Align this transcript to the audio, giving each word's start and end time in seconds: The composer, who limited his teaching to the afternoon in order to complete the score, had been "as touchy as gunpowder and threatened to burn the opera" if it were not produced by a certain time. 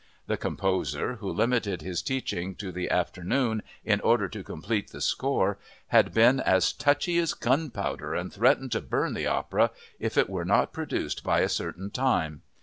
The 0.25 0.35
composer, 0.35 1.17
who 1.17 1.31
limited 1.31 1.83
his 1.83 2.01
teaching 2.01 2.55
to 2.55 2.71
the 2.71 2.89
afternoon 2.89 3.61
in 3.85 4.01
order 4.01 4.27
to 4.29 4.41
complete 4.43 4.87
the 4.89 4.99
score, 4.99 5.59
had 5.89 6.11
been 6.11 6.39
"as 6.39 6.73
touchy 6.73 7.19
as 7.19 7.35
gunpowder 7.35 8.15
and 8.15 8.33
threatened 8.33 8.71
to 8.71 8.81
burn 8.81 9.13
the 9.13 9.27
opera" 9.27 9.69
if 9.99 10.17
it 10.17 10.27
were 10.27 10.43
not 10.43 10.73
produced 10.73 11.23
by 11.23 11.41
a 11.41 11.49
certain 11.49 11.91
time. 11.91 12.41